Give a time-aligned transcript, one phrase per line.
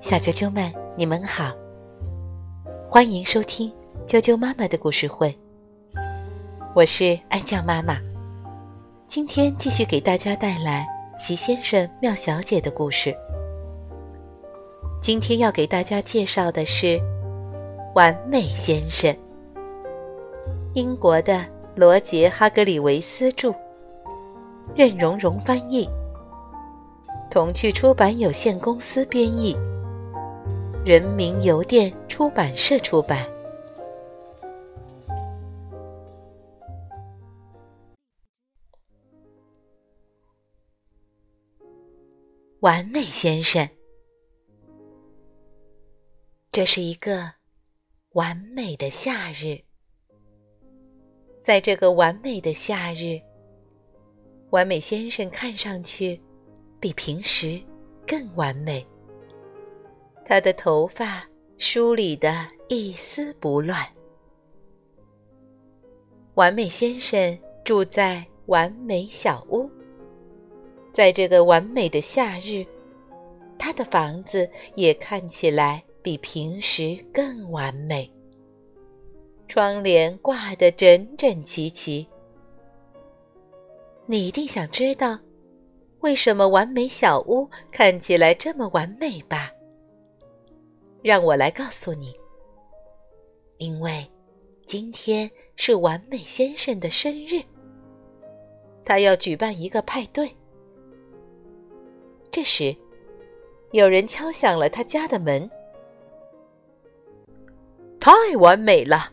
[0.00, 1.52] 小啾啾们，你们好，
[2.88, 3.72] 欢迎收听
[4.06, 5.36] 啾啾妈妈的故事会。
[6.74, 7.96] 我是安酱妈妈，
[9.08, 10.86] 今天继续给大家带来
[11.18, 13.14] 齐先生、妙小姐的故事。
[15.00, 16.86] 今天要给大家介绍的是
[17.94, 19.12] 《完美先生》，
[20.74, 21.44] 英国的
[21.74, 23.54] 罗杰·哈格里维斯著，
[24.74, 25.88] 任蓉蓉翻译，
[27.34, 29.56] 童趣出版有限公司编译，
[30.86, 33.28] 人民邮电出版社出版。
[42.60, 43.68] 完美先生。
[46.52, 47.28] 这是一个
[48.10, 49.58] 完美的夏日，
[51.40, 53.20] 在这个完美的夏日，
[54.50, 56.22] 完美先生看上去
[56.84, 57.58] 比平时
[58.06, 58.86] 更完美。
[60.22, 63.82] 他的头发梳理的一丝不乱。
[66.34, 69.66] 完美先生住在完美小屋，
[70.92, 72.66] 在这个完美的夏日，
[73.58, 75.82] 他的房子也看起来。
[76.02, 78.12] 比平时更完美，
[79.48, 82.06] 窗帘挂得整整齐齐。
[84.04, 85.18] 你一定想知道，
[86.04, 89.50] 为什么完美小屋看起来这么完美吧？
[91.02, 92.14] 让我来告诉你。
[93.56, 94.06] 因为
[94.66, 97.42] 今天是完美先生的生日，
[98.84, 100.30] 他要举办一个派对。
[102.30, 102.76] 这时，
[103.72, 105.50] 有人敲响了他家的门。
[107.98, 109.10] 太完美了！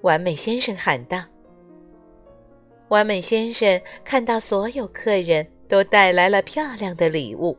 [0.00, 1.22] 完美先生喊道。
[2.94, 7.58] 完美先生看到所有客人都带来了漂亮的礼物，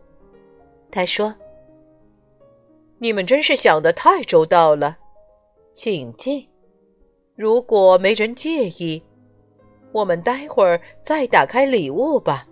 [0.90, 1.36] 他说
[3.00, 4.98] ：“你们真是想的太周到了，
[5.74, 6.48] 请进。
[7.36, 9.04] 如果没人介意，
[9.92, 12.48] 我们待会儿再打开礼物吧。”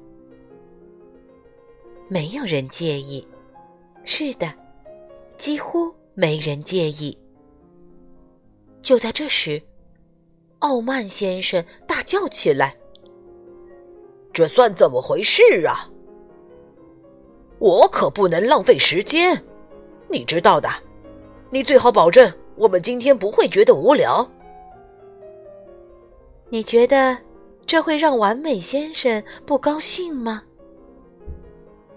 [2.11, 3.25] 没有人介意。
[4.03, 4.53] 是的，
[5.37, 7.17] 几乎没人介意。
[8.81, 9.63] 就在这时，
[10.59, 12.75] 傲慢先生大叫起来
[14.33, 15.87] ：“这算怎么回事啊？
[17.59, 19.41] 我可不能浪费时间，
[20.09, 20.67] 你知道的。
[21.49, 24.27] 你最好保证我们今天不会觉得无聊。
[26.49, 27.17] 你觉得
[27.65, 30.43] 这会让完美先生不高兴吗？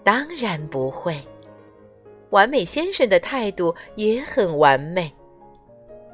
[0.03, 1.19] 当然不会。
[2.29, 5.11] 完美先生的态度也很完美。”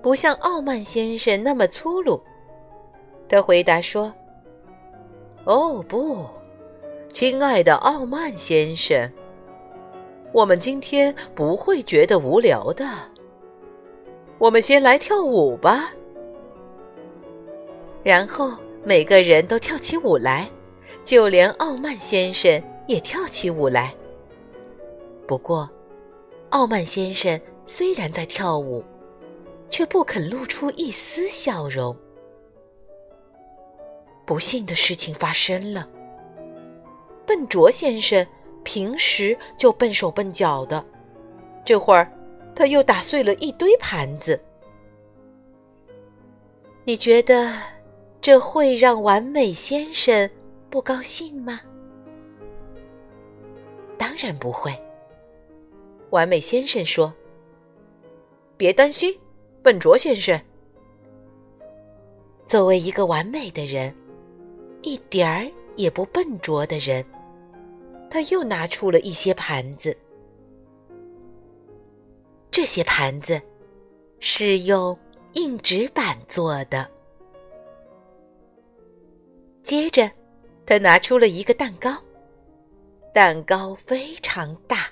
[0.02, 2.22] 不像傲慢先生那么粗鲁，
[3.30, 4.14] 他回答说
[5.46, 6.26] ：“哦不，
[7.12, 9.12] 亲爱的傲慢先生，
[10.32, 12.88] 我们今天不会觉得无聊的。
[14.38, 15.94] 我们先来跳舞吧。”
[18.04, 18.52] 然后
[18.84, 20.50] 每个人都跳起舞来，
[21.04, 23.94] 就连傲慢先生也跳起舞来。
[25.28, 25.70] 不过，
[26.50, 28.84] 傲慢先生虽然在跳舞。
[29.70, 31.98] 却不肯露出一丝笑容。
[34.26, 35.88] 不幸的事情发生了。
[37.26, 38.26] 笨拙先生
[38.64, 40.84] 平时就笨手笨脚的，
[41.66, 42.12] 这会儿
[42.56, 44.40] 他又打碎了一堆盘子。
[46.84, 47.54] 你觉得
[48.20, 50.30] 这会让完美先生
[50.70, 51.62] 不高兴吗？
[53.98, 54.78] 当然不会。
[56.10, 57.14] 完美先生说
[58.58, 59.18] ：“别担心。”
[59.64, 60.38] 笨拙先生，
[62.46, 63.96] 作为一个完美的人，
[64.84, 67.04] 一点儿也不笨拙的人，
[68.10, 69.98] 他又拿出了一些盘子。
[72.52, 73.42] 这些盘子
[74.20, 74.98] 是用
[75.34, 76.88] 硬纸板做的。
[79.64, 80.12] 接着，
[80.66, 81.98] 他拿出了一个蛋糕，
[83.14, 84.88] 蛋糕非常大，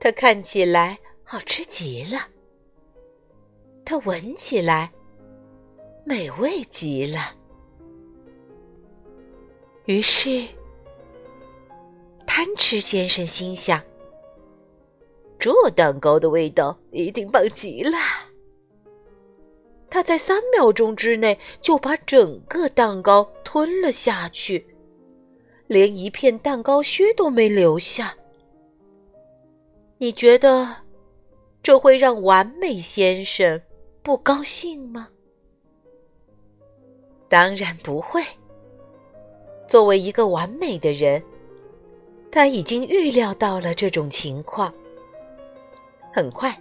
[0.00, 2.26] 它看起来好吃极了。
[3.84, 4.90] 它闻起来
[6.04, 7.34] 美味极了，
[9.86, 10.46] 于是
[12.26, 13.82] 贪吃先生心想
[15.38, 17.98] ：“这蛋糕的味道一定棒极了。”
[19.90, 24.66] 他在三秒钟之内就把整个蛋糕吞了下去，
[25.66, 28.16] 连一片蛋糕屑都没留下。
[29.98, 30.76] 你觉得
[31.62, 33.60] 这会让完美先生？
[34.02, 35.08] 不高兴吗？
[37.28, 38.24] 当然不会。
[39.72, 41.24] 作为一个完美的人，
[42.30, 44.70] 他已经预料到了这种情况。
[46.12, 46.54] 很快，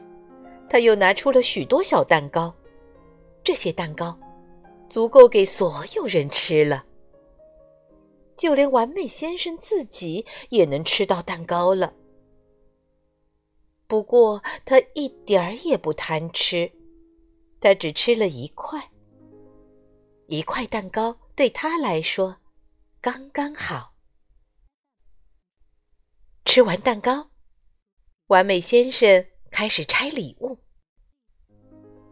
[0.70, 2.56] 他又拿出了许多小蛋糕，
[3.44, 4.18] 这些蛋糕
[4.88, 6.86] 足够给所有人吃了。
[8.38, 11.94] 就连完美先生自己也能吃到蛋糕了。
[13.88, 16.72] 不过他一点儿也不贪吃，
[17.60, 18.82] 他只吃了一块。
[20.28, 22.38] 一块蛋糕对他来说
[23.04, 23.96] 刚刚好。
[26.46, 27.32] 吃完蛋糕，
[28.28, 30.60] 完美先生开始拆礼物。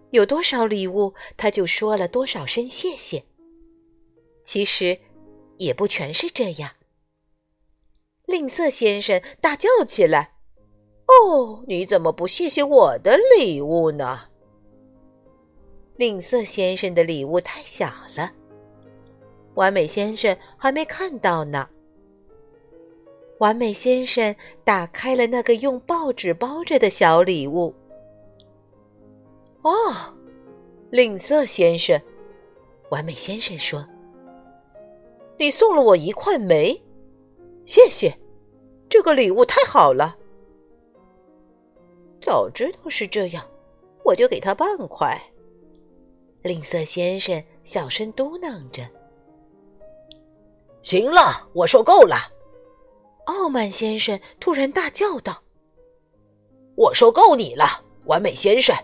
[0.09, 3.23] 有多少礼物，他就说了多少声谢谢。
[4.43, 4.99] 其实，
[5.59, 6.71] 也不全是这样。
[8.25, 10.39] 吝啬先生大叫起来。
[11.05, 14.29] 哦，你怎么不谢谢我的礼物呢？
[15.97, 18.33] 吝啬先生的礼物太小了，
[19.59, 21.67] 完美先生还没看到呢。
[23.39, 24.33] 完美先生
[24.63, 27.75] 打开了那个用报纸包着的小礼物。
[29.63, 30.15] 哦，
[30.91, 32.01] 吝啬先生，
[32.87, 33.85] 完美先生说
[35.37, 36.81] ：“你送了我一块煤，
[37.65, 38.17] 谢谢，
[38.87, 40.17] 这个礼物太好了。”
[42.23, 43.45] 早知道是这样，
[44.05, 45.21] 我就给他半块。
[46.43, 48.83] 吝啬先生小声嘟囔着
[50.89, 52.17] ：“行了，我受够了。”
[53.25, 55.43] 傲慢先生突然大叫道
[56.73, 58.75] ：“我受够你了，完美先生！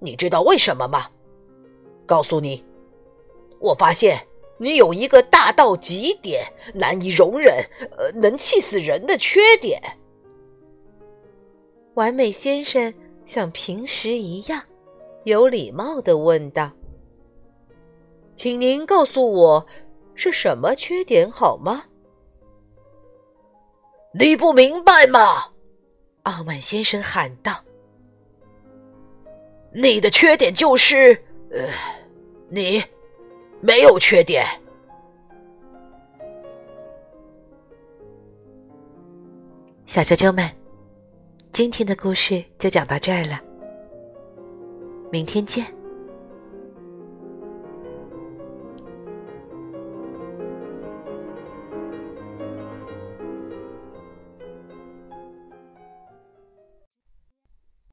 [0.00, 1.08] 你知道为什么吗？
[2.04, 2.64] 告诉你，
[3.60, 4.26] 我发现
[4.58, 6.44] 你有一个大到极点、
[6.74, 7.64] 难以容忍、
[7.96, 9.80] 呃，能气死人的缺点。”
[11.94, 12.92] 完美先生
[13.24, 14.60] 像平时一样，
[15.22, 16.72] 有礼貌的问道
[18.34, 19.64] ：“请您告诉我，
[20.14, 21.84] 是什么缺点好吗？”
[24.18, 25.52] 你不明白吗？
[26.22, 27.52] 傲慢先生喊道
[29.74, 31.12] ：“你的缺点就是，
[31.50, 31.68] 呃，
[32.48, 32.82] 你
[33.60, 34.46] 没有缺点。”
[39.86, 40.50] 小啾啾们。
[41.52, 43.40] 今天的故事就讲到这儿了，
[45.12, 45.64] 明天见。